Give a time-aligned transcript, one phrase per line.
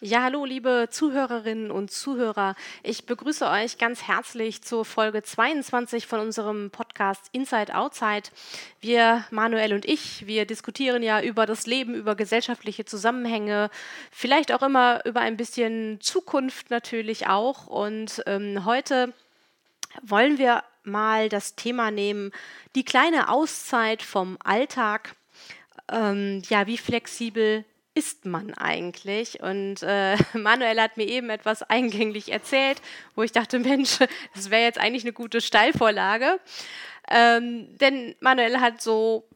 [0.00, 2.56] Ja, hallo, liebe Zuhörerinnen und Zuhörer.
[2.82, 8.24] Ich begrüße euch ganz herzlich zur Folge 22 von unserem Podcast Inside Outside.
[8.80, 13.70] Wir, Manuel und ich, wir diskutieren ja über das Leben, über gesellschaftliche Zusammenhänge,
[14.10, 17.68] vielleicht auch immer über ein bisschen Zukunft natürlich auch.
[17.68, 19.14] Und ähm, heute
[20.02, 22.32] wollen wir mal das Thema nehmen,
[22.74, 25.14] die kleine Auszeit vom Alltag.
[25.88, 27.64] Ähm, ja, wie flexibel
[27.94, 29.40] ist man eigentlich?
[29.40, 32.82] Und äh, Manuel hat mir eben etwas eingänglich erzählt,
[33.14, 33.98] wo ich dachte, Mensch,
[34.34, 36.40] das wäre jetzt eigentlich eine gute Steilvorlage.
[37.08, 39.28] Ähm, denn Manuel hat so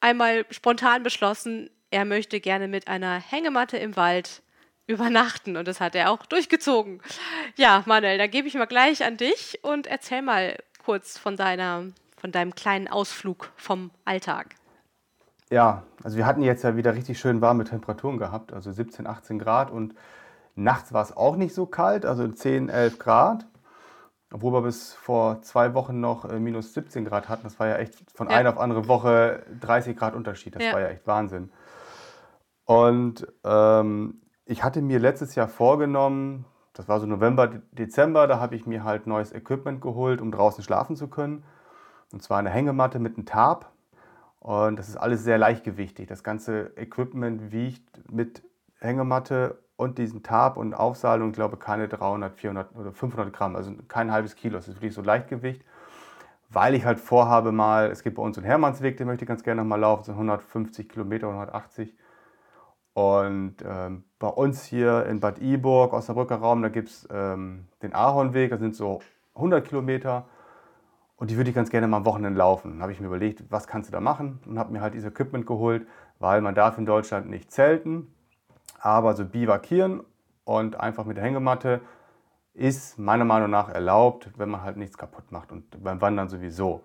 [0.00, 4.42] einmal spontan beschlossen, er möchte gerne mit einer Hängematte im Wald
[4.86, 7.02] übernachten und das hat er auch durchgezogen.
[7.56, 11.86] Ja, Manuel, dann gebe ich mal gleich an dich und erzähl mal kurz von deiner
[12.22, 14.54] von deinem kleinen Ausflug vom Alltag.
[15.52, 19.38] Ja, also wir hatten jetzt ja wieder richtig schön warme Temperaturen gehabt, also 17, 18
[19.38, 19.94] Grad und
[20.54, 23.46] nachts war es auch nicht so kalt, also 10, 11 Grad.
[24.32, 27.42] Obwohl wir bis vor zwei Wochen noch äh, minus 17 Grad hatten.
[27.42, 28.36] Das war ja echt von ja.
[28.36, 30.54] einer auf andere Woche 30 Grad Unterschied.
[30.54, 30.72] Das ja.
[30.72, 31.52] war ja echt Wahnsinn.
[32.64, 38.56] Und ähm, ich hatte mir letztes Jahr vorgenommen, das war so November, Dezember, da habe
[38.56, 41.44] ich mir halt neues Equipment geholt, um draußen schlafen zu können.
[42.10, 43.70] Und zwar eine Hängematte mit einem Tarp
[44.42, 46.08] und das ist alles sehr leichtgewichtig.
[46.08, 48.42] Das ganze Equipment wiegt mit
[48.80, 53.72] Hängematte und diesen Tarp und Aufsahlung, ich glaube, keine 300, 400 oder 500 Gramm, also
[53.86, 54.56] kein halbes Kilo.
[54.56, 55.64] Das ist wirklich so Leichtgewicht,
[56.50, 59.44] weil ich halt vorhabe mal, es gibt bei uns einen Hermannsweg, den möchte ich ganz
[59.44, 61.94] gerne noch mal laufen, so 150 Kilometer, 180.
[62.94, 67.94] Und ähm, bei uns hier in Bad Iburg, Osnabrücker Raum, da gibt es ähm, den
[67.94, 69.02] Ahornweg, das sind so
[69.36, 70.26] 100 Kilometer.
[71.22, 72.72] Und die würde ich ganz gerne mal am Wochenende laufen.
[72.72, 74.40] Dann habe ich mir überlegt, was kannst du da machen?
[74.44, 75.86] Und habe mir halt dieses Equipment geholt,
[76.18, 78.12] weil man darf in Deutschland nicht zelten,
[78.80, 80.02] aber so bivakieren
[80.42, 81.80] und einfach mit der Hängematte
[82.54, 86.82] ist meiner Meinung nach erlaubt, wenn man halt nichts kaputt macht und beim Wandern sowieso.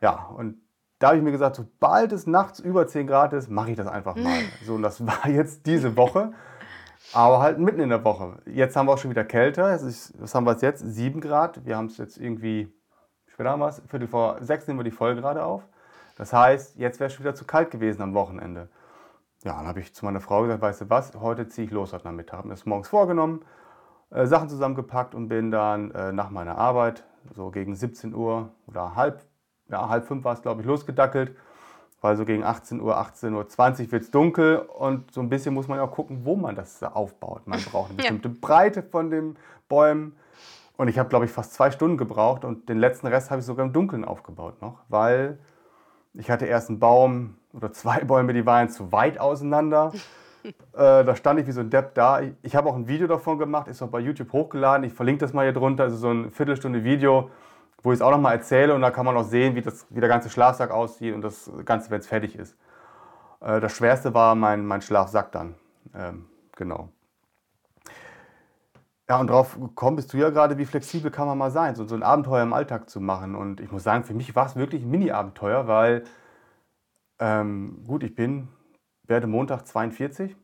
[0.00, 0.56] Ja, und
[0.98, 3.88] da habe ich mir gesagt, sobald es nachts über 10 Grad ist, mache ich das
[3.88, 4.40] einfach mal.
[4.64, 6.32] So, und das war jetzt diese Woche,
[7.12, 8.38] aber halt mitten in der Woche.
[8.46, 9.74] Jetzt haben wir auch schon wieder kälter.
[9.74, 10.80] Ist, was haben wir jetzt?
[10.80, 11.66] 7 Grad.
[11.66, 12.72] Wir haben es jetzt irgendwie
[13.44, 15.62] was, Viertel vor sechs nehmen wir die Folge gerade auf.
[16.16, 18.68] Das heißt, jetzt wäre es schon wieder zu kalt gewesen am Wochenende.
[19.42, 21.92] Ja, dann habe ich zu meiner Frau gesagt, weißt du was, heute ziehe ich los
[21.92, 22.38] heute Nachmittag.
[22.38, 23.42] Habe mir das morgens vorgenommen,
[24.10, 28.94] äh, Sachen zusammengepackt und bin dann äh, nach meiner Arbeit, so gegen 17 Uhr oder
[28.94, 29.22] halb,
[29.70, 31.34] ja, halb fünf war es, glaube ich, losgedackelt.
[32.02, 35.68] Weil so gegen 18 Uhr, 18.20 Uhr wird es dunkel und so ein bisschen muss
[35.68, 37.46] man ja auch gucken, wo man das aufbaut.
[37.46, 38.34] Man braucht eine bestimmte ja.
[38.40, 39.36] Breite von den
[39.68, 40.16] Bäumen.
[40.80, 43.44] Und ich habe, glaube ich, fast zwei Stunden gebraucht und den letzten Rest habe ich
[43.44, 45.38] sogar im Dunkeln aufgebaut noch, weil
[46.14, 49.92] ich hatte erst einen Baum oder zwei Bäume, die waren zu weit auseinander.
[50.42, 52.22] äh, da stand ich wie so ein Depp da.
[52.22, 54.86] Ich, ich habe auch ein Video davon gemacht, ist auch bei YouTube hochgeladen.
[54.86, 55.82] Ich verlinke das mal hier drunter.
[55.82, 57.30] Also so ein Viertelstunde Video,
[57.82, 59.86] wo ich es auch noch mal erzähle und da kann man auch sehen, wie, das,
[59.90, 62.56] wie der ganze Schlafsack aussieht und das Ganze, wenn es fertig ist.
[63.42, 65.56] Äh, das Schwerste war mein, mein Schlafsack dann.
[65.94, 66.24] Ähm,
[66.56, 66.88] genau.
[69.10, 71.84] Ja, und drauf gekommen bist du ja gerade, wie flexibel kann man mal sein, so,
[71.84, 73.34] so ein Abenteuer im Alltag zu machen.
[73.34, 76.04] Und ich muss sagen, für mich war es wirklich ein Mini-Abenteuer, weil,
[77.18, 78.46] ähm, gut, ich bin,
[79.08, 80.36] werde Montag 42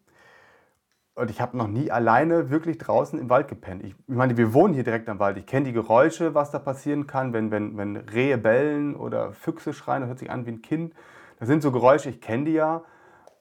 [1.14, 3.84] und ich habe noch nie alleine wirklich draußen im Wald gepennt.
[3.84, 5.36] Ich, ich meine, wir wohnen hier direkt am Wald.
[5.36, 9.74] Ich kenne die Geräusche, was da passieren kann, wenn, wenn, wenn Rehe bellen oder Füchse
[9.74, 10.92] schreien, das hört sich an wie ein Kind.
[11.38, 12.82] Das sind so Geräusche, ich kenne die ja.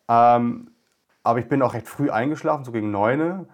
[0.08, 0.70] Ähm,
[1.24, 3.48] aber ich bin auch recht früh eingeschlafen, so gegen neun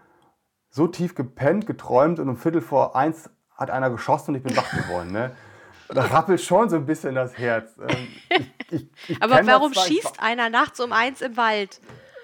[0.72, 4.58] so tief gepennt, geträumt und um Viertel vor eins hat einer geschossen und ich bin
[4.58, 5.12] wach geworden.
[5.12, 5.32] Ne?
[5.90, 7.78] Da rappelt schon so ein bisschen das Herz.
[7.78, 11.82] Ähm, ich, ich, ich Aber warum schießt einer nachts um eins im Wald?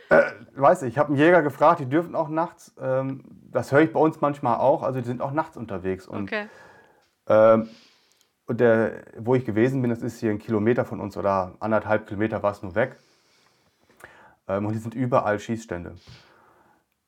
[0.09, 0.23] Äh,
[0.55, 2.73] weiß ich, ich habe einen Jäger gefragt, die dürfen auch nachts.
[2.81, 4.83] Ähm, das höre ich bei uns manchmal auch.
[4.83, 6.07] Also die sind auch nachts unterwegs.
[6.07, 6.47] Und, okay.
[7.27, 7.69] Ähm,
[8.45, 12.07] und der, wo ich gewesen bin, das ist hier ein Kilometer von uns oder anderthalb
[12.07, 12.97] Kilometer war es nur weg.
[14.47, 15.95] Ähm, und hier sind überall Schießstände.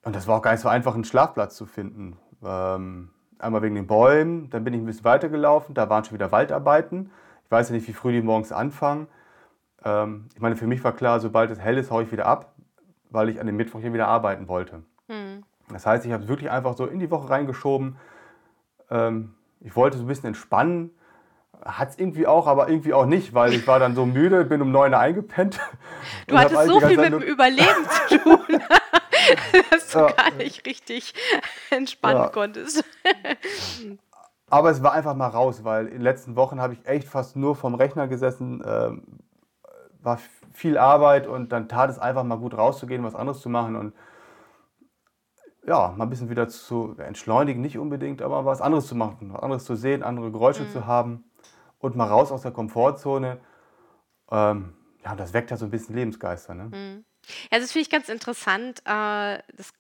[0.04, 2.18] Und das war auch gar nicht so einfach, einen Schlafplatz zu finden.
[2.44, 6.32] Ähm, einmal wegen den Bäumen, dann bin ich ein bisschen weitergelaufen, da waren schon wieder
[6.32, 7.12] Waldarbeiten.
[7.46, 9.08] Ich weiß ja nicht, wie früh die morgens anfangen.
[9.84, 12.54] Ähm, ich meine, für mich war klar, sobald es hell ist, haue ich wieder ab,
[13.10, 14.84] weil ich an dem Mittwoch hier wieder arbeiten wollte.
[15.08, 15.44] Mhm.
[15.72, 17.98] Das heißt, ich habe es wirklich einfach so in die Woche reingeschoben.
[18.90, 20.92] Ähm, ich wollte so ein bisschen entspannen.
[21.64, 24.62] Hat es irgendwie auch, aber irgendwie auch nicht, weil ich war dann so müde, bin
[24.62, 25.60] um neun eingepennt.
[26.28, 28.40] Du hattest so viel mit dem Überleben zu tun.
[29.72, 30.12] dass du ja.
[30.12, 31.14] gar nicht richtig
[31.70, 32.30] entspannen ja.
[32.30, 32.84] konntest.
[34.50, 37.36] Aber es war einfach mal raus, weil in den letzten Wochen habe ich echt fast
[37.36, 39.20] nur vom Rechner gesessen, ähm,
[40.02, 40.20] war
[40.54, 43.76] viel Arbeit und dann tat es einfach mal gut rauszugehen, was anderes zu machen.
[43.76, 43.94] Und
[45.68, 49.44] ja, mal ein bisschen wieder zu entschleunigen, nicht unbedingt, aber was anderes zu machen, was
[49.44, 50.70] anderes zu sehen, andere Geräusche mhm.
[50.70, 51.26] zu haben
[51.78, 53.40] und mal raus aus der Komfortzone.
[54.32, 54.74] Ähm,
[55.04, 56.56] ja, das weckt ja so ein bisschen Lebensgeister.
[56.56, 56.64] Ne?
[56.66, 57.06] Mhm.
[57.52, 58.80] Ja, das finde ich ganz interessant.
[58.86, 59.74] Äh, das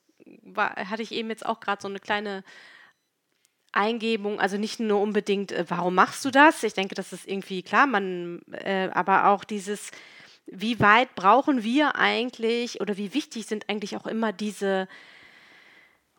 [0.43, 2.43] war, hatte ich eben jetzt auch gerade so eine kleine
[3.71, 6.63] Eingebung, also nicht nur unbedingt, äh, warum machst du das?
[6.63, 9.91] Ich denke, das ist irgendwie klar, man, äh, aber auch dieses,
[10.47, 14.87] wie weit brauchen wir eigentlich oder wie wichtig sind eigentlich auch immer diese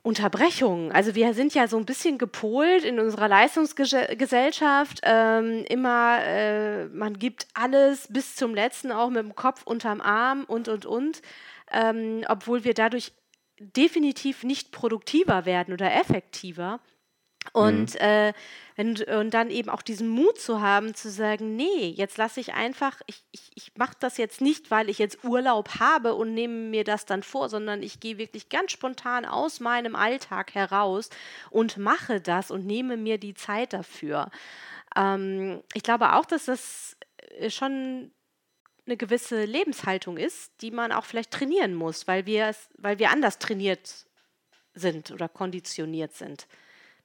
[0.03, 0.93] Unterbrechungen.
[0.93, 5.01] Also wir sind ja so ein bisschen gepolt in unserer Leistungsgesellschaft.
[5.03, 10.45] Ähm, immer, äh, man gibt alles bis zum letzten, auch mit dem Kopf unterm Arm
[10.45, 11.21] und, und, und.
[11.71, 13.13] Ähm, obwohl wir dadurch
[13.59, 16.81] definitiv nicht produktiver werden oder effektiver.
[17.53, 18.01] Und, mhm.
[18.01, 18.33] äh,
[18.77, 22.55] und, und dann eben auch diesen Mut zu haben, zu sagen, nee, jetzt lasse ich
[22.55, 26.55] einfach, ich, ich, ich mache das jetzt nicht, weil ich jetzt Urlaub habe und nehme
[26.55, 31.11] mir das dann vor, sondern ich gehe wirklich ganz spontan aus meinem Alltag heraus
[31.51, 34.31] und mache das und nehme mir die Zeit dafür.
[34.97, 36.97] Ähm, ich glaube auch, dass das
[37.39, 38.13] äh, schon
[38.87, 43.39] eine gewisse Lebenshaltung ist, die man auch vielleicht trainieren muss, weil wir, weil wir anders
[43.39, 44.07] trainiert
[44.75, 46.47] sind oder konditioniert sind.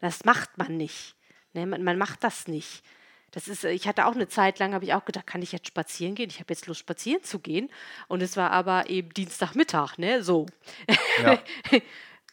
[0.06, 1.16] Das macht man nicht.
[1.54, 1.66] Ne?
[1.66, 2.84] Man, man, macht das nicht.
[3.32, 5.68] Das ist, ich hatte auch eine Zeit lang, habe ich auch gedacht, kann ich jetzt
[5.68, 6.30] spazieren gehen?
[6.30, 7.70] Ich habe jetzt Lust, spazieren zu gehen.
[8.08, 10.24] Und es war aber eben Dienstagmittag, ne?
[10.24, 10.46] So.
[11.24, 11.40] Ja.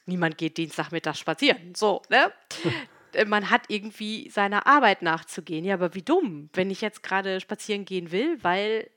[0.07, 1.75] Niemand geht Dienstagmittag spazieren.
[1.75, 2.31] So, ne?
[3.27, 5.65] man hat irgendwie seiner Arbeit nachzugehen.
[5.65, 8.91] Ja, aber wie dumm, wenn ich jetzt gerade spazieren gehen will, weil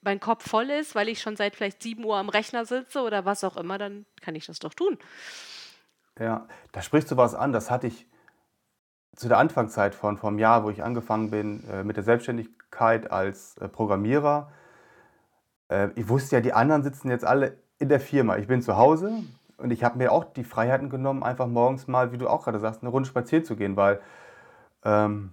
[0.00, 3.24] mein Kopf voll ist, weil ich schon seit vielleicht 7 Uhr am Rechner sitze oder
[3.24, 4.98] was auch immer, dann kann ich das doch tun.
[6.18, 7.52] Ja, da sprichst du was an.
[7.52, 8.06] Das hatte ich
[9.16, 13.56] zu der Anfangszeit von vom Jahr, wo ich angefangen bin äh, mit der Selbstständigkeit als
[13.58, 14.50] äh, Programmierer.
[15.68, 18.36] Äh, ich wusste ja, die anderen sitzen jetzt alle in der Firma.
[18.36, 19.12] Ich bin zu Hause
[19.58, 22.58] und ich habe mir auch die Freiheiten genommen, einfach morgens mal, wie du auch gerade
[22.58, 24.00] sagst, eine Runde spazieren zu gehen, weil
[24.84, 25.32] ähm,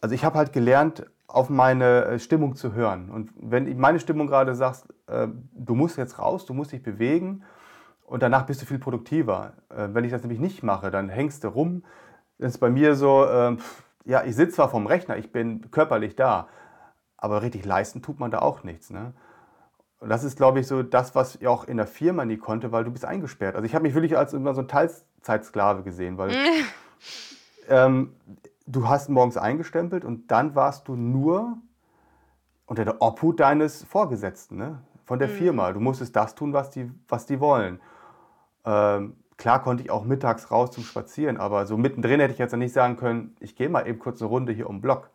[0.00, 3.10] also ich habe halt gelernt, auf meine äh, Stimmung zu hören.
[3.10, 7.44] Und wenn meine Stimmung gerade sagt, äh, du musst jetzt raus, du musst dich bewegen
[8.04, 9.52] und danach bist du viel produktiver.
[9.68, 11.84] Äh, wenn ich das nämlich nicht mache, dann hängst du rum,
[12.40, 13.56] ist bei mir so, äh,
[14.04, 16.48] ja, ich sitze zwar vom Rechner, ich bin körperlich da,
[17.16, 18.90] aber richtig leisten tut man da auch nichts.
[18.90, 19.12] Ne?
[19.98, 22.72] Und das ist, glaube ich, so das, was ich auch in der Firma nie konnte,
[22.72, 23.54] weil du bist eingesperrt.
[23.54, 26.34] Also ich habe mich wirklich als immer so ein Teilzeitsklave gesehen, weil
[27.68, 28.14] ähm,
[28.66, 31.58] du hast morgens eingestempelt und dann warst du nur
[32.64, 34.80] unter der Obhut deines Vorgesetzten, ne?
[35.04, 35.32] von der mhm.
[35.32, 35.72] Firma.
[35.72, 37.80] Du musstest das tun, was die, was die wollen.
[38.64, 42.54] Ähm, Klar konnte ich auch mittags raus zum Spazieren, aber so mittendrin hätte ich jetzt
[42.54, 45.08] nicht sagen können, ich gehe mal eben kurz eine Runde hier um den Block.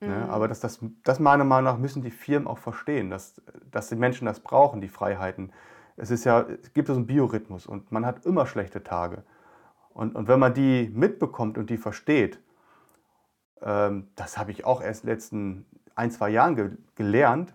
[0.00, 0.08] Ne?
[0.08, 0.14] Mhm.
[0.14, 0.28] Ne?
[0.30, 3.96] Aber das, das, das meiner Meinung nach müssen die Firmen auch verstehen, dass, dass die
[3.96, 5.52] Menschen das brauchen, die Freiheiten.
[5.98, 9.24] Es, ist ja, es gibt so einen Biorhythmus und man hat immer schlechte Tage.
[9.92, 12.40] Und, und wenn man die mitbekommt und die versteht,
[13.60, 17.52] ähm, das habe ich auch erst in den letzten ein, zwei Jahren ge gelernt,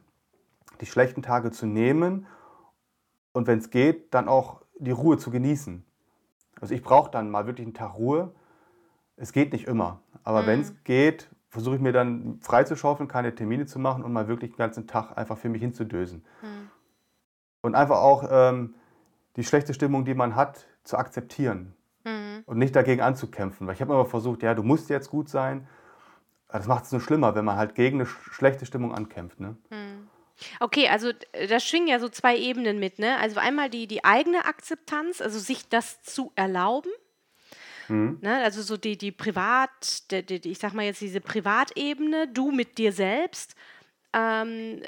[0.82, 2.28] die schlechten Tage zu nehmen
[3.32, 5.84] und wenn es geht, dann auch die Ruhe zu genießen.
[6.60, 8.32] Also ich brauche dann mal wirklich einen Tag Ruhe.
[9.16, 10.48] Es geht nicht immer, aber mhm.
[10.48, 14.52] wenn es geht, versuche ich mir dann freizuschaufeln, keine Termine zu machen und mal wirklich
[14.52, 16.24] den ganzen Tag einfach für mich hinzudösen.
[16.42, 16.70] Mhm.
[17.62, 18.76] Und einfach auch ähm,
[19.36, 21.74] die schlechte Stimmung, die man hat, zu akzeptieren
[22.06, 22.44] mhm.
[22.46, 23.68] und nicht dagegen anzukämpfen.
[23.68, 25.68] Weil ich habe immer versucht, ja, du musst jetzt gut sein.
[26.48, 29.40] Das macht es nur schlimmer, wenn man halt gegen eine schlechte Stimmung ankämpft.
[29.40, 29.56] Ne?
[29.70, 30.09] Mhm.
[30.60, 33.18] Okay, also äh, da schwingen ja so zwei Ebenen mit, ne?
[33.18, 36.92] Also einmal die, die eigene Akzeptanz, also sich das zu erlauben.
[37.90, 38.20] Mhm.
[38.22, 38.38] Ne?
[38.44, 42.78] Also so die, die Privat, die, die, ich sag mal jetzt diese Privatebene, du mit
[42.78, 43.56] dir selbst,
[44.14, 44.82] ähm,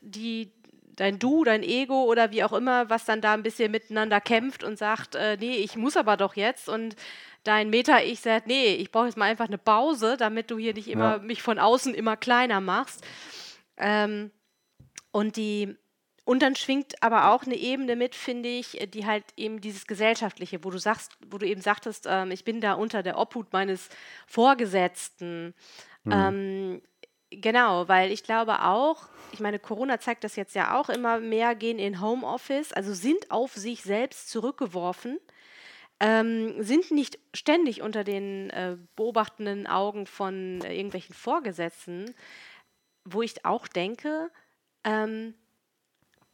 [0.00, 0.52] die,
[0.96, 4.64] dein Du, dein Ego oder wie auch immer, was dann da ein bisschen miteinander kämpft
[4.64, 6.96] und sagt, äh, nee, ich muss aber doch jetzt und
[7.42, 10.88] dein Meta-Ich sagt, nee, ich brauche jetzt mal einfach eine Pause, damit du hier nicht
[10.88, 11.18] immer ja.
[11.18, 13.04] mich von außen immer kleiner machst.
[13.76, 14.30] Ähm,
[15.14, 15.76] und die
[16.26, 20.64] und dann schwingt aber auch eine Ebene mit, finde ich, die halt eben dieses Gesellschaftliche,
[20.64, 23.90] wo du sagst, wo du eben sagtest, ähm, ich bin da unter der Obhut meines
[24.26, 25.54] Vorgesetzten.
[26.04, 26.12] Mhm.
[26.12, 26.82] Ähm,
[27.30, 31.54] genau, weil ich glaube auch, ich meine, Corona zeigt das jetzt ja auch immer mehr,
[31.54, 35.20] gehen in Homeoffice, also sind auf sich selbst zurückgeworfen,
[36.00, 42.14] ähm, sind nicht ständig unter den äh, beobachtenden Augen von äh, irgendwelchen Vorgesetzten,
[43.04, 44.30] wo ich auch denke,
[44.84, 45.34] ähm,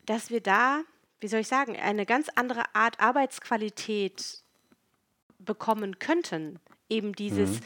[0.07, 0.83] dass wir da,
[1.21, 4.43] wie soll ich sagen, eine ganz andere Art Arbeitsqualität
[5.39, 6.59] bekommen könnten.
[6.89, 7.65] Eben dieses mhm.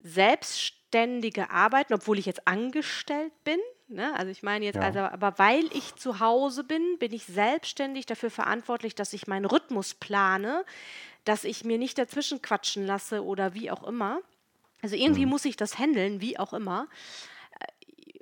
[0.00, 4.14] selbstständige Arbeiten, obwohl ich jetzt angestellt bin, Ne?
[4.16, 4.82] Also ich meine jetzt, ja.
[4.82, 9.44] also, aber weil ich zu Hause bin, bin ich selbstständig dafür verantwortlich, dass ich meinen
[9.44, 10.64] Rhythmus plane,
[11.24, 14.20] dass ich mir nicht dazwischen quatschen lasse oder wie auch immer.
[14.82, 15.30] Also irgendwie mhm.
[15.30, 16.88] muss ich das handeln, wie auch immer.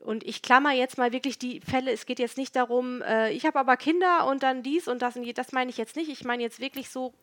[0.02, 3.46] Und ich klammer jetzt mal wirklich die Fälle, es geht jetzt nicht darum, äh, ich
[3.46, 6.10] habe aber Kinder und dann dies und das und das meine ich jetzt nicht.
[6.10, 7.14] Ich meine jetzt wirklich so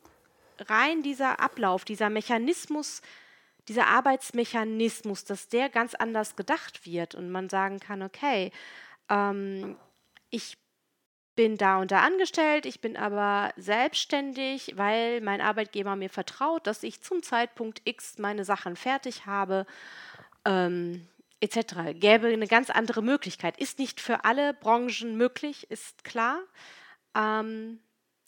[0.60, 3.02] rein dieser Ablauf, dieser Mechanismus,
[3.68, 8.52] dieser Arbeitsmechanismus, dass der ganz anders gedacht wird und man sagen kann, okay,
[9.10, 9.76] ähm,
[10.30, 10.58] ich
[11.36, 16.84] bin da und da angestellt, ich bin aber selbstständig, weil mein Arbeitgeber mir vertraut, dass
[16.84, 19.66] ich zum Zeitpunkt X meine Sachen fertig habe,
[20.46, 21.08] ähm,
[21.42, 21.94] etc.
[21.94, 23.58] Gäbe eine ganz andere Möglichkeit.
[23.58, 26.40] Ist nicht für alle Branchen möglich, ist klar.
[27.16, 27.80] Ähm,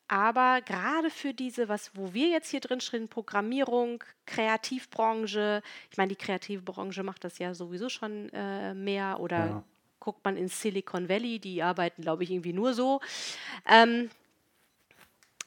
[0.07, 6.09] aber gerade für diese, was, wo wir jetzt hier drin stehen, Programmierung, Kreativbranche, ich meine,
[6.09, 9.63] die kreative Branche macht das ja sowieso schon äh, mehr oder ja.
[10.01, 12.99] guckt man in Silicon Valley, die arbeiten, glaube ich, irgendwie nur so.
[13.65, 14.09] Ähm,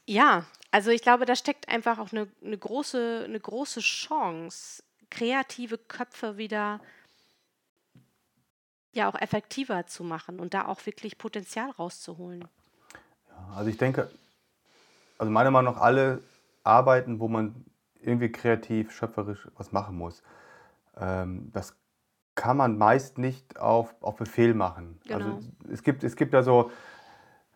[0.06, 5.76] ja, also ich glaube, da steckt einfach auch eine, eine, große, eine große Chance, kreative
[5.76, 6.80] Köpfe wieder
[8.94, 12.44] ja auch effektiver zu machen und da auch wirklich Potenzial rauszuholen.
[13.28, 14.10] Ja, also ich denke,
[15.18, 16.22] also meiner Meinung nach alle
[16.62, 17.64] Arbeiten, wo man
[18.00, 20.22] irgendwie kreativ, schöpferisch was machen muss.
[20.96, 21.76] Ähm, das
[22.34, 24.98] kann man meist nicht auf, auf Befehl machen.
[25.08, 25.36] Also genau.
[25.36, 26.70] Also es gibt, es gibt da so,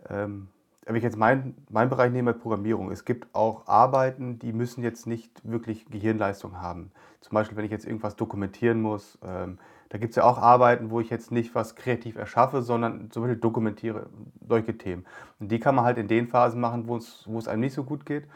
[0.08, 0.48] ähm,
[0.84, 5.06] wenn ich jetzt meinen mein Bereich nehme, Programmierung, es gibt auch Arbeiten, die müssen jetzt
[5.06, 6.92] nicht wirklich Gehirnleistung haben.
[7.20, 9.58] Zum Beispiel, wenn ich jetzt irgendwas dokumentieren muss, ähm,
[9.90, 13.22] da gibt es ja auch Arbeiten, wo ich jetzt nicht was kreativ erschaffe, sondern zum
[13.22, 14.10] Beispiel dokumentiere
[14.46, 15.06] solche Themen.
[15.38, 18.04] Und die kann man halt in den Phasen machen, wo es, einem nicht so gut
[18.04, 18.28] geht.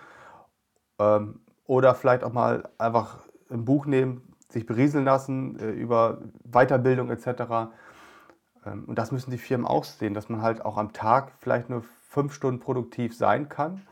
[0.99, 3.19] Ähm, oder vielleicht auch mal einfach
[3.51, 7.71] ein Buch nehmen, sich berieseln lassen äh, über Weiterbildung etc.
[8.65, 11.69] Ähm, und das müssen die Firmen auch sehen, dass man halt auch am Tag vielleicht
[11.69, 13.83] nur fünf Stunden produktiv sein kann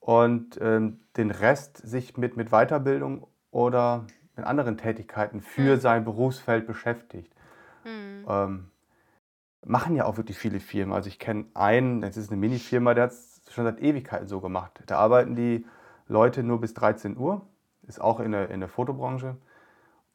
[0.00, 5.80] und ähm, den Rest sich mit, mit Weiterbildung oder in anderen Tätigkeiten für mhm.
[5.80, 7.32] sein Berufsfeld beschäftigt.
[7.84, 8.24] Mhm.
[8.28, 8.70] Ähm,
[9.64, 10.94] machen ja auch wirklich viele Firmen.
[10.94, 14.40] Also ich kenne einen, das ist eine Mini-Firma, der hat es schon seit Ewigkeiten so
[14.40, 14.82] gemacht.
[14.86, 15.66] Da arbeiten die
[16.08, 17.42] Leute nur bis 13 Uhr,
[17.86, 19.36] ist auch in der, in der Fotobranche.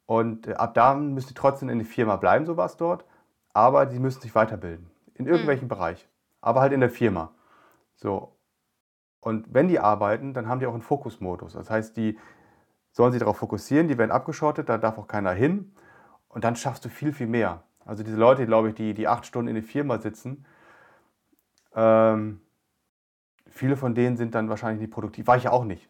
[0.05, 3.05] Und äh, ab da müssen die trotzdem in der Firma bleiben, sowas dort,
[3.53, 4.89] aber die müssen sich weiterbilden.
[5.15, 5.31] In mhm.
[5.31, 5.69] irgendwelchem mhm.
[5.69, 6.07] Bereich.
[6.41, 7.31] Aber halt in der Firma.
[7.95, 8.35] So.
[9.19, 11.53] Und wenn die arbeiten, dann haben die auch einen Fokusmodus.
[11.53, 12.17] Das heißt, die,
[12.91, 15.74] sollen sich darauf fokussieren, die werden abgeschottet, da darf auch keiner hin
[16.29, 17.63] und dann schaffst du viel, viel mehr.
[17.86, 20.45] Also diese Leute, glaube ich, die, die acht Stunden in der Firma sitzen,
[21.74, 22.41] ähm,
[23.50, 25.27] viele von denen sind dann wahrscheinlich nicht produktiv.
[25.27, 25.89] War ich ja auch nicht.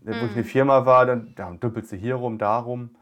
[0.00, 0.08] Mhm.
[0.08, 0.48] Wo ich in der mhm.
[0.48, 2.96] Firma war, dann, dann dümpelst du hier rum, da rum.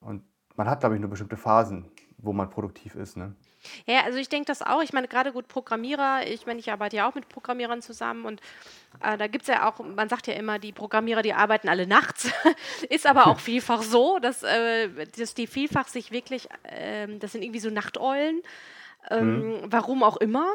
[0.00, 0.22] Und
[0.56, 1.90] man hat, glaube ich, nur bestimmte Phasen,
[2.22, 3.16] wo man produktiv ist.
[3.16, 3.34] Ne?
[3.86, 4.82] Ja, also ich denke das auch.
[4.82, 8.40] Ich meine, gerade gut Programmierer, ich meine, ich arbeite ja auch mit Programmierern zusammen und
[9.02, 11.86] äh, da gibt es ja auch, man sagt ja immer, die Programmierer, die arbeiten alle
[11.86, 12.30] nachts.
[12.88, 17.42] Ist aber auch vielfach so, dass, äh, dass die vielfach sich wirklich, äh, das sind
[17.42, 18.42] irgendwie so Nachteulen,
[19.10, 19.72] ähm, mhm.
[19.72, 20.52] warum auch immer.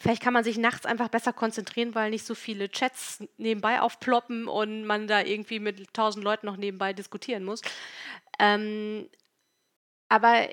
[0.00, 4.46] Vielleicht kann man sich nachts einfach besser konzentrieren, weil nicht so viele Chats nebenbei aufploppen
[4.46, 7.62] und man da irgendwie mit tausend Leuten noch nebenbei diskutieren muss.
[8.38, 9.08] Ähm,
[10.08, 10.48] aber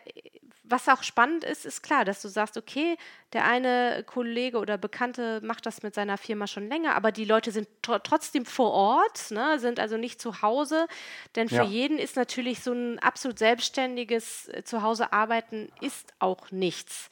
[0.68, 2.98] was auch spannend ist, ist klar, dass du sagst, okay,
[3.34, 7.52] der eine Kollege oder Bekannte macht das mit seiner Firma schon länger, aber die Leute
[7.52, 10.88] sind tr trotzdem vor Ort, ne, sind also nicht zu Hause.
[11.36, 11.64] Denn für ja.
[11.64, 17.10] jeden ist natürlich so ein absolut selbstständiges äh, Zuhause arbeiten ist auch nichts.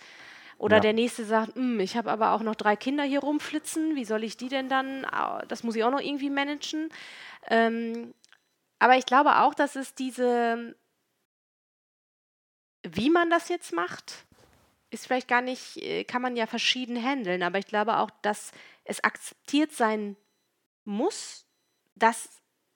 [0.58, 0.82] Oder ja.
[0.82, 4.24] der nächste sagt, hm, ich habe aber auch noch drei Kinder hier rumflitzen, wie soll
[4.24, 5.06] ich die denn dann,
[5.48, 6.90] das muss ich auch noch irgendwie managen.
[7.50, 8.14] Ähm,
[8.80, 10.76] aber ich glaube auch, dass es diese
[12.84, 14.26] wie man das jetzt macht,
[14.90, 18.52] ist vielleicht gar nicht, äh, kann man ja verschieden handeln, aber ich glaube auch, dass
[18.84, 20.16] es akzeptiert sein
[20.86, 21.46] muss,
[21.96, 22.30] dass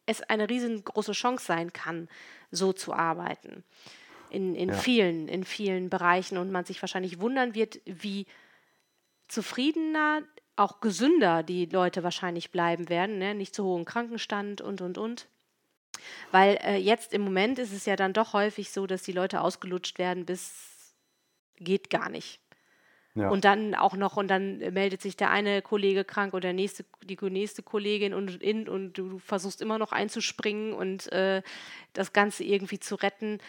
[0.06, 2.08] es eine riesengroße Chance sein kann,
[2.50, 3.64] so zu arbeiten.
[4.30, 4.76] In, in, ja.
[4.76, 8.26] vielen, in vielen Bereichen und man sich wahrscheinlich wundern wird, wie
[9.28, 10.24] zufriedener,
[10.56, 13.36] auch gesünder die Leute wahrscheinlich bleiben werden, ne?
[13.36, 15.28] nicht zu hohen Krankenstand und, und, und.
[16.32, 19.42] Weil äh, jetzt im Moment ist es ja dann doch häufig so, dass die Leute
[19.42, 20.96] ausgelutscht werden, bis
[21.58, 22.40] geht gar nicht.
[23.16, 23.30] Ja.
[23.30, 27.18] Und dann auch noch, und dann meldet sich der eine Kollege krank oder nächste, die
[27.30, 31.42] nächste Kollegin und, in, und du versuchst immer noch einzuspringen und äh,
[31.94, 33.40] das Ganze irgendwie zu retten.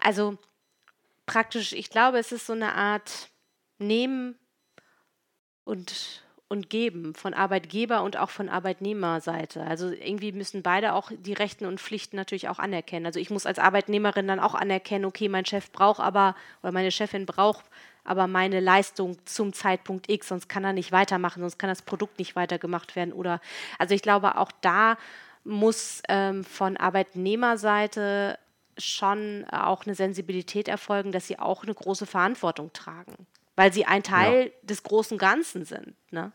[0.00, 0.38] Also
[1.26, 3.28] praktisch, ich glaube, es ist so eine Art
[3.76, 4.38] Nehmen
[5.64, 9.62] und, und Geben von Arbeitgeber und auch von Arbeitnehmerseite.
[9.62, 13.04] Also irgendwie müssen beide auch die Rechten und Pflichten natürlich auch anerkennen.
[13.04, 16.90] Also ich muss als Arbeitnehmerin dann auch anerkennen, okay, mein Chef braucht aber oder meine
[16.90, 17.66] Chefin braucht
[18.04, 22.18] aber meine Leistung zum Zeitpunkt X, sonst kann er nicht weitermachen, sonst kann das Produkt
[22.18, 23.12] nicht weitergemacht werden.
[23.12, 23.42] Oder
[23.78, 24.96] also ich glaube, auch da
[25.44, 28.38] muss ähm, von Arbeitnehmerseite
[28.78, 33.26] schon auch eine Sensibilität erfolgen, dass sie auch eine große Verantwortung tragen
[33.58, 34.50] weil sie ein Teil ja.
[34.62, 35.96] des großen Ganzen sind.
[36.12, 36.30] Ne?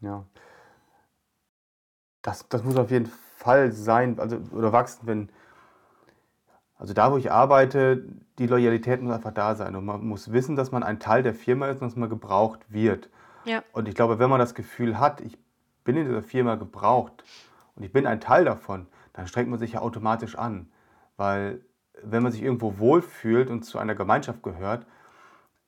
[0.00, 0.24] Ja.
[2.22, 5.28] Das, das muss auf jeden Fall sein, also oder wachsen, wenn,
[6.78, 8.04] also da, wo ich arbeite,
[8.38, 9.76] die Loyalität muss einfach da sein.
[9.76, 12.60] Und man muss wissen, dass man ein Teil der Firma ist und dass man gebraucht
[12.70, 13.10] wird.
[13.44, 13.62] Ja.
[13.72, 15.36] Und ich glaube, wenn man das Gefühl hat, ich
[15.84, 17.22] bin in dieser Firma gebraucht
[17.74, 20.70] und ich bin ein Teil davon, dann strengt man sich ja automatisch an.
[21.18, 21.60] Weil
[22.02, 24.86] wenn man sich irgendwo wohlfühlt und zu einer Gemeinschaft gehört,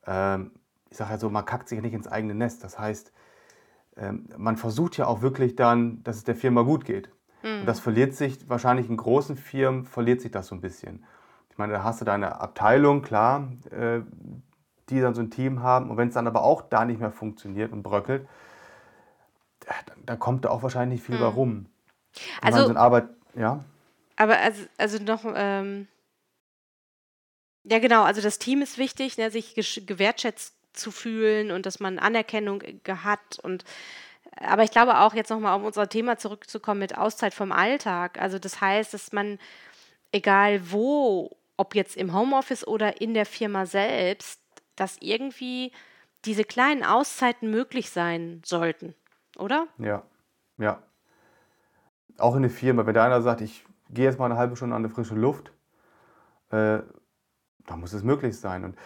[0.08, 0.50] ähm,
[0.90, 2.64] ich sage ja so, man kackt sich ja nicht ins eigene Nest.
[2.64, 3.12] Das heißt,
[3.96, 7.10] ähm, man versucht ja auch wirklich dann, dass es der Firma gut geht.
[7.42, 7.60] Mhm.
[7.60, 11.04] Und das verliert sich wahrscheinlich in großen Firmen, verliert sich das so ein bisschen.
[11.50, 14.00] Ich meine, da hast du deine Abteilung, klar, äh,
[14.88, 15.90] die dann so ein Team haben.
[15.90, 18.26] Und wenn es dann aber auch da nicht mehr funktioniert und bröckelt,
[20.06, 21.20] da, kommt da auch wahrscheinlich nicht viel mhm.
[21.20, 21.66] bei rum.
[22.40, 23.62] Also, so Arbeit, ja.
[24.16, 25.86] Aber also, also noch, ähm,
[27.64, 28.02] ja, genau.
[28.02, 29.54] Also das Team ist wichtig, ne, sich
[29.86, 33.64] gewertschätzt zu fühlen und dass man Anerkennung hat und
[34.40, 38.20] aber ich glaube auch jetzt nochmal auf unser Thema zurückzukommen mit Auszeit vom Alltag.
[38.20, 39.38] Also das heißt, dass man
[40.12, 44.40] egal wo, ob jetzt im Homeoffice oder in der Firma selbst,
[44.76, 45.72] dass irgendwie
[46.24, 48.94] diese kleinen Auszeiten möglich sein sollten,
[49.36, 49.66] oder?
[49.78, 50.02] Ja,
[50.58, 50.82] ja.
[52.18, 54.74] Auch in der Firma, wenn der einer sagt, ich gehe jetzt mal eine halbe Stunde
[54.74, 55.52] an die frische Luft,
[56.50, 56.80] äh,
[57.68, 58.64] da muss es möglich sein.
[58.64, 58.76] Und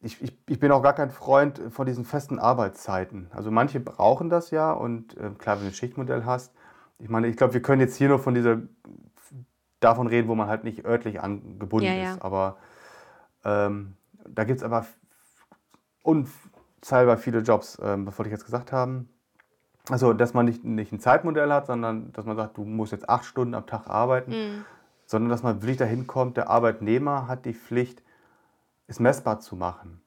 [0.00, 3.28] ich, ich, ich, bin auch gar kein Freund von diesen festen Arbeitszeiten.
[3.32, 6.54] Also manche brauchen das ja und äh, klar, wenn du ein Schichtmodell hast.
[6.98, 8.62] Ich meine, ich glaube, wir können jetzt hier nur von dieser
[9.80, 12.22] davon reden, wo man halt nicht örtlich angebunden ja, ist.
[12.22, 12.56] Aber
[13.44, 14.86] ähm, da gibt es aber
[16.02, 19.08] unzahlbar viele Jobs, ähm, was wollte ich jetzt gesagt haben.
[19.88, 23.08] Also, dass man nicht, nicht ein Zeitmodell hat, sondern dass man sagt, du musst jetzt
[23.08, 24.30] acht Stunden am Tag arbeiten.
[24.30, 24.64] Mhm
[25.06, 28.02] sondern dass man wirklich dahin kommt, der Arbeitnehmer hat die Pflicht,
[28.86, 30.02] es messbar zu machen.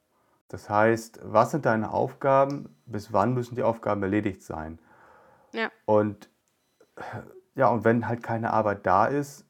[0.50, 4.80] Das heißt, was sind deine Aufgaben, bis wann müssen die Aufgaben erledigt sein?
[5.54, 5.72] Ja.
[5.86, 6.30] Und
[7.56, 9.46] ja, und wenn halt keine Arbeit da ist,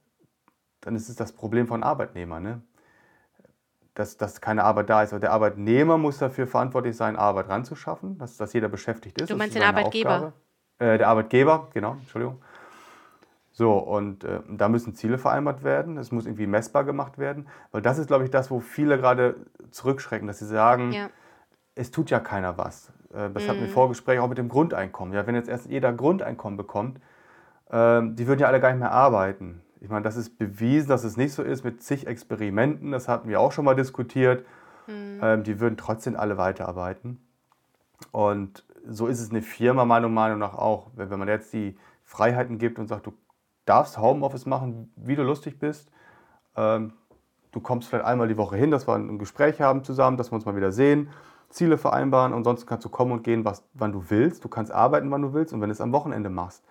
[0.81, 2.61] dann ist es das Problem von Arbeitnehmern, ne?
[3.93, 5.11] dass, dass keine Arbeit da ist.
[5.11, 9.29] Aber der Arbeitnehmer muss dafür verantwortlich sein, Arbeit ranzuschaffen, dass, dass jeder beschäftigt ist.
[9.29, 10.33] Du meinst den Arbeitgeber?
[10.77, 12.41] Äh, der Arbeitgeber, genau, Entschuldigung.
[13.59, 17.81] So, und äh, da müssen Ziele vereinbart werden, es muss irgendwie messbar gemacht werden, weil
[17.81, 19.35] das ist, glaube ich, das, wo viele gerade
[19.71, 21.09] zurückschrecken, dass sie sagen, ja.
[21.75, 22.93] es tut ja keiner was.
[23.11, 23.47] Äh, das mhm.
[23.49, 25.13] hatten wir im Vorgespräch auch mit dem Grundeinkommen.
[25.13, 27.01] Ja, wenn jetzt erst jeder Grundeinkommen bekommt,
[27.69, 29.59] äh, die würden ja alle gar nicht mehr arbeiten.
[29.81, 33.27] Ich meine, das ist bewiesen, dass es nicht so ist mit zig Experimenten, das hatten
[33.27, 34.45] wir auch schon mal diskutiert.
[34.87, 35.19] Mhm.
[35.21, 37.19] Ähm, die würden trotzdem alle weiterarbeiten.
[38.13, 40.91] Und so ist es eine Firma meiner Meinung nach auch.
[40.95, 43.11] Wenn, wenn man jetzt die Freiheiten gibt und sagt, du
[43.69, 45.91] darfst Homeoffice machen, wie du lustig bist.
[46.55, 46.93] Ähm,
[47.51, 50.35] du kommst vielleicht einmal die Woche hin, dass wir ein Gespräch haben zusammen, dass wir
[50.35, 51.09] uns mal wieder sehen,
[51.49, 52.33] Ziele vereinbaren.
[52.33, 54.43] Ansonsten kannst du kommen und gehen, was, wann du willst.
[54.43, 56.63] Du kannst arbeiten, wann du willst und wenn du es am Wochenende machst.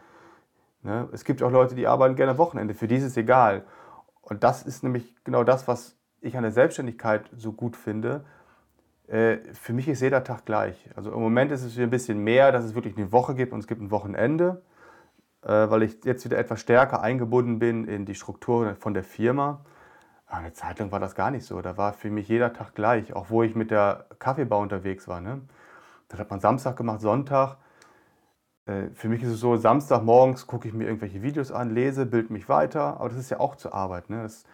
[0.83, 1.09] Ne?
[1.13, 2.75] Es gibt auch Leute, die arbeiten gerne am Wochenende.
[2.75, 3.65] Für die ist es egal.
[4.23, 8.25] Und das ist nämlich genau das, was ich an der Selbstständigkeit so gut finde.
[9.07, 10.91] Äh, für mich ist jeder Tag gleich.
[10.97, 13.61] Also im Moment ist es ein bisschen mehr, dass es wirklich eine Woche gibt und
[13.61, 14.63] es gibt ein Wochenende.
[15.43, 19.65] Äh, weil ich jetzt wieder etwas stärker eingebunden bin in die Struktur von der Firma.
[20.27, 21.63] Eine Zeit lang war das gar nicht so.
[21.63, 25.21] Da war für mich jeder Tag gleich, auch wo ich mit der Kaffeebau unterwegs war.
[25.21, 25.41] Ne?
[26.09, 27.57] Das hat man Samstag gemacht, Sonntag.
[28.67, 32.05] Äh, für mich ist es so, Samstag morgens gucke ich mir irgendwelche Videos an, lese,
[32.05, 34.11] bilde mich weiter, aber das ist ja auch zur Arbeit.
[34.11, 34.23] Ne?
[34.23, 34.45] Das,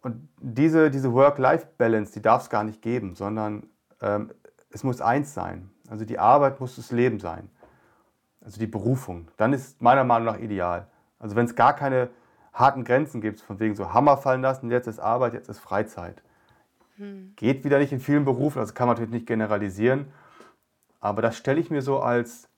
[0.00, 3.66] und diese, diese Work-Life-Balance, die darf es gar nicht geben, sondern
[4.00, 4.32] ähm,
[4.70, 5.70] es muss eins sein.
[5.88, 7.50] Also die Arbeit muss das Leben sein
[8.44, 10.86] also die Berufung, dann ist meiner Meinung nach ideal.
[11.18, 12.10] Also wenn es gar keine
[12.52, 16.22] harten Grenzen gibt, von wegen so Hammer fallen lassen, jetzt ist Arbeit, jetzt ist Freizeit.
[16.96, 17.32] Hm.
[17.36, 20.06] Geht wieder nicht in vielen Berufen, also kann man natürlich nicht generalisieren,
[21.00, 22.48] aber das stelle ich mir so als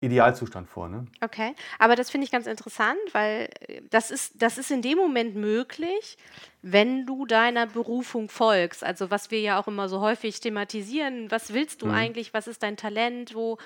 [0.00, 0.88] Idealzustand vor.
[0.88, 1.06] Ne?
[1.22, 4.98] Okay, aber das finde ich ganz interessant, weil äh, das ist, das ist in dem
[4.98, 6.18] Moment möglich,
[6.60, 8.84] wenn du deiner Berufung folgst.
[8.84, 11.94] Also was wir ja auch immer so häufig thematisieren, was willst du mhm.
[11.94, 13.56] eigentlich, was ist dein Talent, wo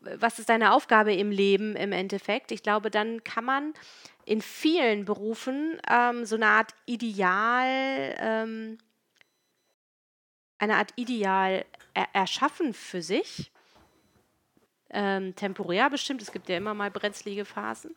[0.00, 2.52] was ist deine Aufgabe im Leben im Endeffekt?
[2.52, 3.74] Ich glaube, dann kann man
[4.24, 8.78] in vielen Berufen ähm, so eine Art Ideal, ähm,
[10.58, 13.50] eine Art Ideal er erschaffen für sich.
[14.90, 16.22] ähm, temporär bestimmt.
[16.22, 17.94] Es gibt ja immer mal brenzlige Phasen.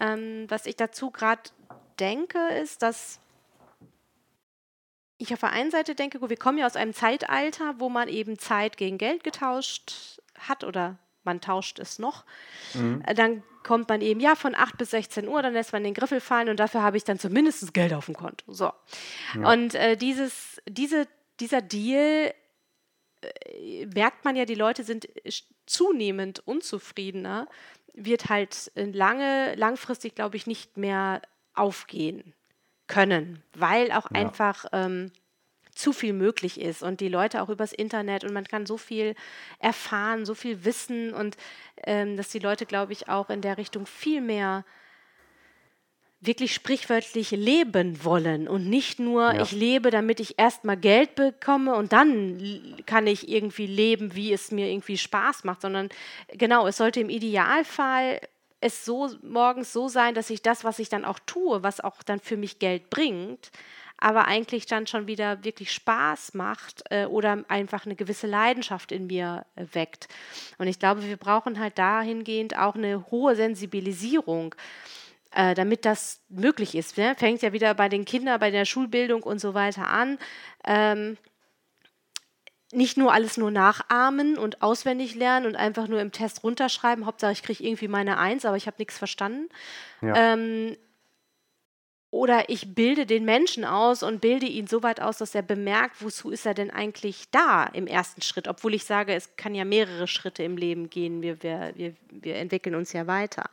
[0.00, 1.42] Ähm, was ich dazu gerade
[2.00, 3.20] denke, ist, dass
[5.18, 8.38] ich auf der einen Seite denke, wir kommen ja aus einem Zeitalter, wo man eben
[8.38, 12.24] Zeit gegen Geld getauscht hat oder man tauscht es noch.
[12.74, 13.02] Mhm.
[13.06, 15.92] Äh, dann kommt man eben, ja, von 8 bis 16 Uhr, dann lässt man den
[15.92, 18.50] Griffel fallen und dafür habe ich dann zumindest Geld auf dem Konto.
[18.52, 18.72] So.
[19.34, 19.52] Ja.
[19.52, 21.06] Und äh, dieses, diese,
[21.38, 22.32] dieser Deal
[23.20, 25.06] äh, merkt man ja, die Leute sind
[25.66, 27.46] zunehmend unzufriedener,
[27.92, 31.20] wird halt lange, langfristig, glaube ich, nicht mehr
[31.54, 32.32] aufgehen
[32.86, 34.20] können, weil auch ja.
[34.20, 35.12] einfach ähm,
[35.78, 39.14] zu viel möglich ist und die Leute auch übers Internet und man kann so viel
[39.58, 41.36] erfahren, so viel wissen und
[41.84, 44.64] ähm, dass die Leute, glaube ich, auch in der Richtung viel mehr
[46.20, 49.42] wirklich sprichwörtlich leben wollen und nicht nur, ja.
[49.42, 54.50] ich lebe, damit ich erstmal Geld bekomme und dann kann ich irgendwie leben, wie es
[54.50, 55.90] mir irgendwie Spaß macht, sondern
[56.32, 58.20] genau, es sollte im Idealfall
[58.60, 62.02] es so morgens so sein, dass ich das, was ich dann auch tue, was auch
[62.02, 63.52] dann für mich Geld bringt,
[63.98, 69.06] aber eigentlich dann schon wieder wirklich Spaß macht äh, oder einfach eine gewisse Leidenschaft in
[69.06, 70.08] mir äh, weckt.
[70.58, 74.54] Und ich glaube, wir brauchen halt dahingehend auch eine hohe Sensibilisierung.
[75.30, 76.96] Äh, damit das möglich ist.
[76.96, 77.14] Ne?
[77.14, 80.18] Fängt ja wieder bei den Kindern, bei der Schulbildung und so weiter an.
[80.64, 81.18] Ähm,
[82.72, 87.32] nicht nur alles nur nachahmen und auswendig lernen und einfach nur im Test runterschreiben, Hauptsache
[87.32, 89.48] ich kriege irgendwie meine Eins, aber ich habe nichts verstanden.
[90.00, 90.32] Ja.
[90.32, 90.76] Ähm,
[92.10, 96.02] oder ich bilde den Menschen aus und bilde ihn so weit aus, dass er bemerkt,
[96.02, 98.48] wozu ist er denn eigentlich da im ersten Schritt.
[98.48, 101.20] Obwohl ich sage, es kann ja mehrere Schritte im Leben gehen.
[101.20, 103.50] Wir, wir, wir, wir entwickeln uns ja weiter.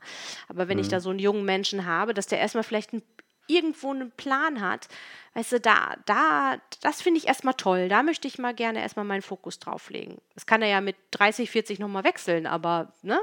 [0.47, 0.83] Aber wenn mhm.
[0.83, 3.03] ich da so einen jungen Menschen habe, dass der erstmal vielleicht ein,
[3.47, 4.88] irgendwo einen Plan hat,
[5.34, 7.89] weißt du, da, da, das finde ich erstmal toll.
[7.89, 10.21] Da möchte ich mal gerne erstmal meinen Fokus drauf legen.
[10.34, 13.19] Das kann er ja mit 30, 40 nochmal wechseln, aber ne,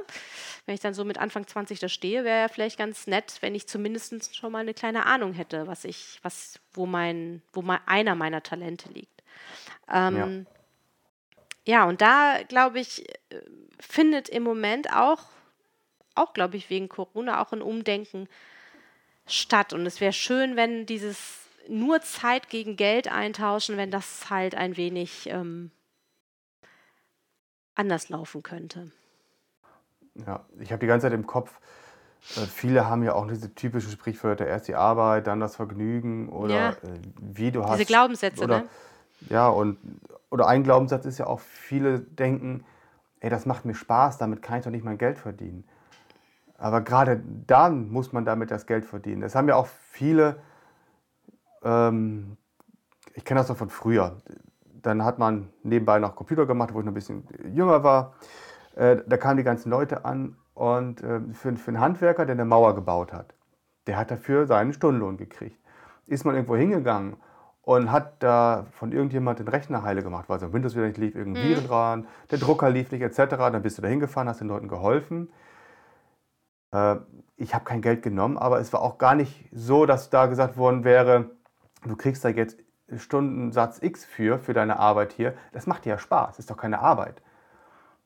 [0.66, 3.54] wenn ich dann so mit Anfang 20 da stehe, wäre ja vielleicht ganz nett, wenn
[3.54, 7.80] ich zumindest schon mal eine kleine Ahnung hätte, was ich, was, wo mein, wo mein,
[7.87, 9.22] einer meiner Talente liegt.
[9.90, 10.46] Ähm,
[11.64, 11.80] ja.
[11.80, 13.40] ja, und da, glaube ich, äh,
[13.80, 15.24] findet im Moment auch,
[16.14, 18.28] auch glaube ich, wegen Corona auch ein Umdenken
[19.26, 19.72] statt.
[19.72, 24.76] Und es wäre schön, wenn dieses nur Zeit gegen Geld eintauschen, wenn das halt ein
[24.76, 25.70] wenig ähm,
[27.74, 28.90] anders laufen könnte.
[30.26, 31.58] Ja, ich habe die ganze Zeit im Kopf,
[32.37, 36.54] äh, viele haben ja auch diese typischen Sprichwörter, erst die Arbeit, dann das Vergnügen oder
[36.54, 36.70] ja.
[36.70, 37.74] äh, wie du hast.
[37.74, 38.68] Diese Glaubenssätze, oder, ne?
[39.30, 39.78] Ja, und
[40.30, 42.64] oder ein Glaubenssatz ist ja auch, viele denken,
[43.20, 45.64] ey, das macht mir Spaß, damit kann ich doch nicht mein Geld verdienen.
[46.62, 49.20] Aber gerade dann muss man damit das Geld verdienen.
[49.20, 50.37] Das haben ja auch viele
[51.64, 52.37] ähm,
[53.14, 54.16] ich kenne das noch von früher.
[54.83, 58.14] Dann hat man nebenbei noch Computer gemacht, wo ich noch ein bisschen jünger war.
[58.75, 62.44] Äh, da kamen die ganzen Leute an und äh, für, für einen Handwerker, der eine
[62.44, 63.35] Mauer gebaut hat,
[63.87, 65.59] der hat dafür seinen Stundenlohn gekriegt.
[66.07, 67.16] Ist man irgendwo hingegangen
[67.62, 71.14] und hat da von irgendjemand den Rechner heile gemacht, weil so Windows wieder nicht lief,
[71.14, 71.48] irgendein mhm.
[71.48, 73.37] Viren dran, der Drucker lief nicht etc.
[73.37, 75.31] Dann bist du da hingefahren, hast den Leuten geholfen.
[76.72, 76.96] Äh,
[77.37, 80.56] ich habe kein Geld genommen, aber es war auch gar nicht so, dass da gesagt
[80.56, 81.30] worden wäre,
[81.85, 82.58] du kriegst da jetzt
[82.96, 86.80] Stundensatz X für, für deine Arbeit hier, das macht dir ja Spaß, ist doch keine
[86.80, 87.22] Arbeit.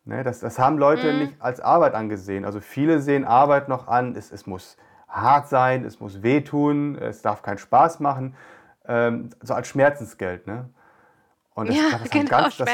[0.04, 1.18] Ne, das, das haben Leute mhm.
[1.18, 2.44] nicht als Arbeit angesehen.
[2.44, 4.76] Also viele sehen Arbeit noch an, es, es muss
[5.08, 8.36] hart sein, es muss wehtun, es darf keinen Spaß machen,
[8.86, 10.46] ähm, so als Schmerzensgeld.
[10.46, 10.70] Ne?
[11.54, 12.68] Und das, ja, das, genau, ganz, das,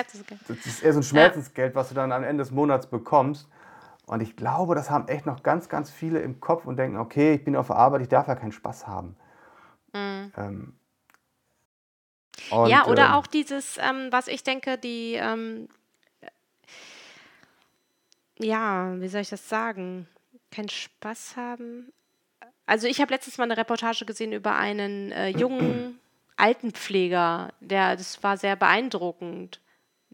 [0.46, 3.48] das, ist eher so ein Schmerzensgeld, was du dann am Ende des Monats bekommst.
[4.06, 7.34] Und ich glaube, das haben echt noch ganz, ganz viele im Kopf und denken, okay,
[7.34, 9.16] ich bin auf der Arbeit, ich darf ja keinen Spaß haben.
[9.92, 10.32] Mhm.
[10.36, 10.76] Ähm,
[12.50, 15.68] und, ja, oder ähm, auch dieses, ähm, was ich denke, die, ähm,
[18.38, 20.08] ja, wie soll ich das sagen?
[20.50, 21.92] Keinen Spaß haben.
[22.66, 26.00] Also ich habe letztens mal eine Reportage gesehen über einen äh, jungen
[26.36, 29.60] Altenpfleger, der, das war sehr beeindruckend.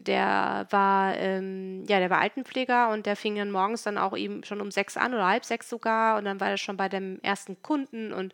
[0.03, 4.43] Der war, ähm, ja, der war Altenpfleger und der fing dann morgens dann auch eben
[4.43, 7.19] schon um sechs an oder halb sechs sogar und dann war er schon bei dem
[7.21, 8.33] ersten Kunden und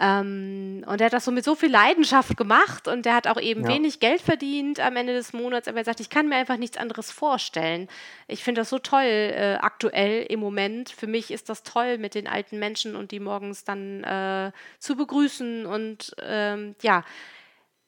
[0.00, 3.40] ähm, und er hat das so mit so viel Leidenschaft gemacht und der hat auch
[3.40, 3.68] eben ja.
[3.68, 6.76] wenig Geld verdient am Ende des Monats, aber er sagt, ich kann mir einfach nichts
[6.76, 7.88] anderes vorstellen.
[8.26, 10.90] Ich finde das so toll äh, aktuell im Moment.
[10.90, 14.50] Für mich ist das toll, mit den alten Menschen und die morgens dann äh,
[14.80, 17.04] zu begrüßen und ähm, ja,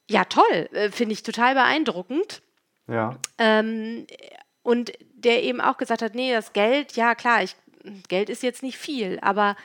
[0.09, 2.41] ja, toll, äh, finde ich total beeindruckend.
[2.87, 3.17] Ja.
[3.37, 4.07] Ähm,
[4.63, 7.55] und der eben auch gesagt hat, nee, das Geld, ja klar, ich,
[8.07, 9.55] Geld ist jetzt nicht viel, aber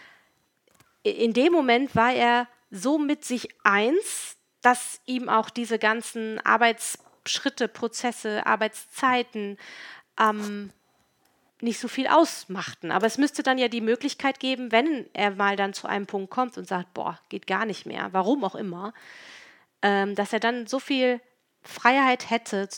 [1.02, 7.68] in dem Moment war er so mit sich eins, dass ihm auch diese ganzen Arbeitsschritte,
[7.68, 9.58] Prozesse, Arbeitszeiten,
[10.18, 10.70] ähm,
[11.60, 12.90] nicht so viel ausmachten.
[12.90, 16.30] Aber es müsste dann ja die Möglichkeit geben, wenn er mal dann zu einem Punkt
[16.30, 18.92] kommt und sagt, boah, geht gar nicht mehr, warum auch immer,
[19.80, 21.20] ähm, dass er dann so viel
[21.62, 22.68] Freiheit hätte,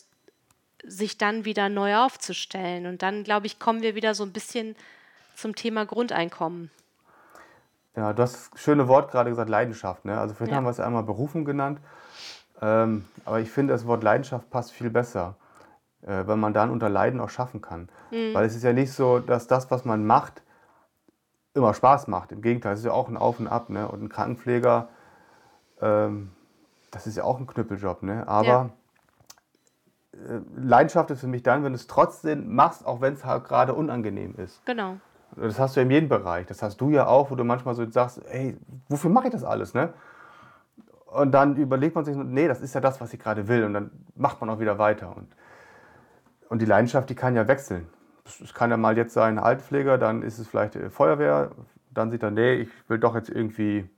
[0.86, 2.86] sich dann wieder neu aufzustellen.
[2.86, 4.76] Und dann, glaube ich, kommen wir wieder so ein bisschen
[5.34, 6.70] zum Thema Grundeinkommen.
[7.96, 10.04] Ja, du hast das schöne Wort gerade gesagt, Leidenschaft.
[10.04, 10.18] Ne?
[10.18, 10.56] Also vorhin ja.
[10.56, 11.78] haben wir es einmal Berufung genannt.
[12.60, 15.36] Ähm, aber ich finde, das Wort Leidenschaft passt viel besser,
[16.02, 17.88] äh, weil man dann unter Leiden auch schaffen kann.
[18.10, 18.34] Mhm.
[18.34, 20.42] Weil es ist ja nicht so, dass das, was man macht,
[21.54, 22.32] immer Spaß macht.
[22.32, 23.70] Im Gegenteil, es ist ja auch ein Auf und Ab.
[23.70, 23.86] Ne?
[23.86, 24.88] Und ein Krankenpfleger,
[25.80, 26.32] ähm,
[26.90, 28.02] das ist ja auch ein Knüppeljob.
[28.02, 28.26] Ne?
[28.26, 28.70] Aber ja.
[30.28, 33.44] Äh, Leidenschaft ist für mich dann, wenn du es trotzdem machst, auch wenn es halt
[33.44, 34.64] gerade unangenehm ist.
[34.64, 34.96] Genau.
[35.36, 36.46] Das hast du in jedem Bereich.
[36.46, 38.56] Das hast du ja auch, wo du manchmal so sagst, hey,
[38.88, 39.74] wofür mache ich das alles?
[39.74, 39.92] Ne?
[41.06, 43.64] Und dann überlegt man sich, nee, das ist ja das, was ich gerade will.
[43.64, 45.16] Und dann macht man auch wieder weiter.
[45.16, 45.34] Und,
[46.48, 47.88] und die Leidenschaft, die kann ja wechseln.
[48.24, 51.50] Es kann ja mal jetzt sein Altpfleger, dann ist es vielleicht Feuerwehr.
[51.90, 53.88] Dann sieht er, nee, ich will doch jetzt irgendwie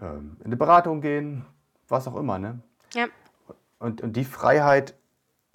[0.00, 1.44] ähm, in eine Beratung gehen,
[1.88, 2.38] was auch immer.
[2.38, 2.60] Ne?
[2.94, 3.06] Ja.
[3.78, 4.94] Und, und die Freiheit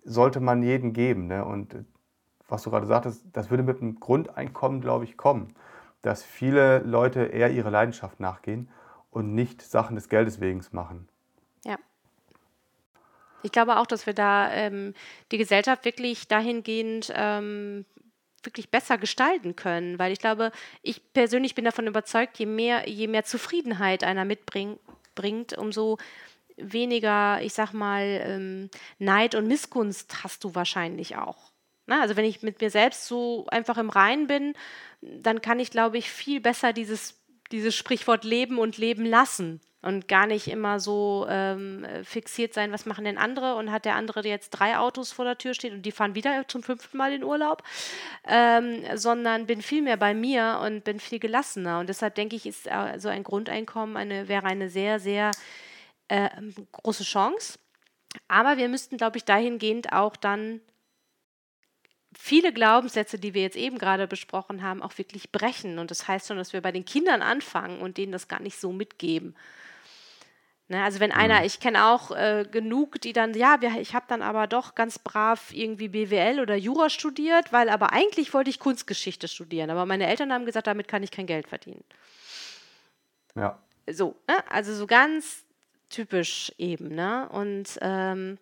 [0.04, 1.28] sollte man jedem geben.
[1.28, 1.46] Ne?
[1.46, 1.76] Und
[2.48, 5.54] was du gerade sagtest, das würde mit einem Grundeinkommen, glaube ich, kommen.
[6.02, 8.70] Dass viele Leute eher ihrer Leidenschaft nachgehen
[9.10, 11.08] und nicht Sachen des Geldes wegen machen.
[11.64, 11.78] Ja.
[13.42, 14.94] Ich glaube auch, dass wir da ähm,
[15.32, 17.86] die Gesellschaft wirklich dahingehend ähm,
[18.44, 23.08] wirklich besser gestalten können, weil ich glaube, ich persönlich bin davon überzeugt, je mehr, je
[23.08, 25.98] mehr Zufriedenheit einer mitbringt, umso
[26.58, 31.52] weniger, ich sag mal, ähm, Neid und Missgunst hast du wahrscheinlich auch.
[31.86, 32.02] Na, ne?
[32.02, 34.54] also wenn ich mit mir selbst so einfach im Reinen bin,
[35.02, 40.08] dann kann ich, glaube ich, viel besser dieses, dieses Sprichwort leben und leben lassen und
[40.08, 44.26] gar nicht immer so ähm, fixiert sein, was machen denn andere und hat der andere
[44.26, 47.24] jetzt drei Autos vor der Tür stehen und die fahren wieder zum fünften Mal in
[47.24, 47.64] Urlaub,
[48.26, 52.46] ähm, sondern bin viel mehr bei mir und bin viel gelassener und deshalb denke ich,
[52.46, 55.32] ist äh, so ein Grundeinkommen eine, wäre eine sehr, sehr
[56.08, 56.30] äh,
[56.72, 57.60] große Chance.
[58.28, 60.62] Aber wir müssten, glaube ich, dahingehend auch dann
[62.16, 65.80] viele Glaubenssätze, die wir jetzt eben gerade besprochen haben, auch wirklich brechen.
[65.80, 68.60] Und das heißt schon, dass wir bei den Kindern anfangen und denen das gar nicht
[68.60, 69.36] so mitgeben.
[70.70, 71.46] Ne, also wenn einer, mhm.
[71.46, 75.52] ich kenne auch äh, genug, die dann, ja, ich habe dann aber doch ganz brav
[75.54, 79.70] irgendwie BWL oder Jura studiert, weil aber eigentlich wollte ich Kunstgeschichte studieren.
[79.70, 81.84] Aber meine Eltern haben gesagt, damit kann ich kein Geld verdienen.
[83.36, 83.60] Ja.
[83.92, 84.36] So, ne?
[84.50, 85.43] also so ganz
[85.94, 86.90] typisch eben.
[86.90, 87.30] Ne?
[87.30, 88.38] Und ähm,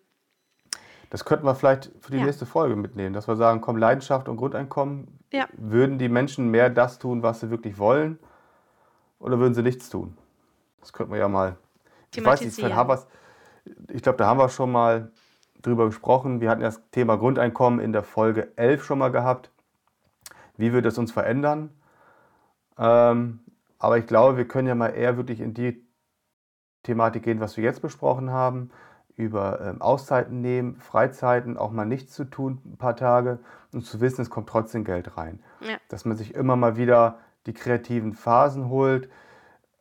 [1.10, 2.24] das könnten wir vielleicht für die ja.
[2.24, 5.46] nächste Folge mitnehmen, dass wir sagen, komm, Leidenschaft und Grundeinkommen, ja.
[5.52, 8.18] würden die Menschen mehr das tun, was sie wirklich wollen,
[9.18, 10.16] oder würden sie nichts tun?
[10.80, 11.56] Das könnten wir ja mal.
[12.14, 13.06] Ich weiß nicht, haben wir's,
[13.92, 15.12] ich glaube, da haben wir schon mal
[15.60, 16.40] drüber gesprochen.
[16.40, 19.50] Wir hatten das Thema Grundeinkommen in der Folge 11 schon mal gehabt.
[20.56, 21.70] Wie wird es uns verändern?
[22.78, 23.40] Ähm,
[23.78, 25.81] aber ich glaube, wir können ja mal eher wirklich in die
[26.82, 28.70] Thematik gehen, was wir jetzt besprochen haben,
[29.16, 33.38] über ähm, Auszeiten nehmen, Freizeiten, auch mal nichts zu tun, ein paar Tage
[33.72, 35.40] und zu wissen, es kommt trotzdem Geld rein.
[35.60, 35.76] Ja.
[35.88, 39.10] Dass man sich immer mal wieder die kreativen Phasen holt,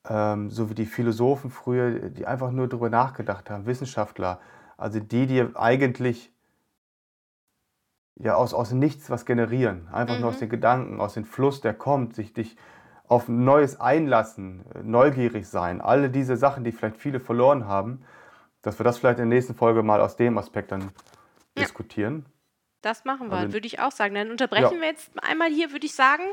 [0.09, 4.39] ähm, so wie die Philosophen früher, die einfach nur darüber nachgedacht haben, Wissenschaftler,
[4.77, 6.33] also die, die eigentlich
[8.15, 10.21] ja aus, aus nichts was generieren, einfach mhm.
[10.21, 10.41] nur aus mhm.
[10.41, 12.57] den Gedanken, aus dem Fluss, der kommt, sich dich
[13.12, 18.06] auf Neues einlassen, neugierig sein, alle diese Sachen, die vielleicht viele verloren haben,
[18.62, 20.89] dass wir das vielleicht in der nächsten Folge mal aus dem Aspekt dann ja.
[21.58, 22.26] diskutieren.
[22.82, 24.15] Das machen wir, also, würde ich auch sagen.
[24.15, 24.80] Dann unterbrechen ja.
[24.80, 26.24] wir jetzt einmal hier, würde ich sagen,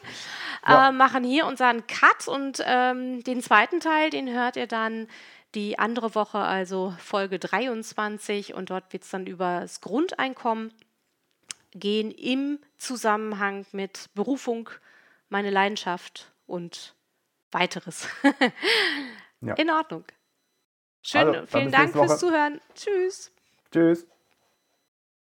[0.69, 0.91] ja.
[0.91, 5.09] äh, machen hier unseren Cut und ähm, den zweiten Teil, den hört ihr dann
[5.57, 10.73] die andere Woche, also Folge 23 und dort wird es dann über das Grundeinkommen
[11.73, 14.71] gehen im Zusammenhang mit Berufung,
[15.29, 16.97] meine Leidenschaft und
[17.53, 18.09] weiteres.
[19.41, 19.55] ja.
[19.55, 20.05] In Ordnung.
[21.03, 22.61] Schön, also, vielen Dank fürs Zuhören.
[22.75, 23.33] Tschüss.
[23.73, 24.07] Tschüss.